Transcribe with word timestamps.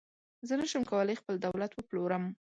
زه 0.47 0.53
نشم 0.61 0.83
کولای 0.91 1.19
خپل 1.21 1.35
دولت 1.45 1.71
وپلورم. 1.75 2.23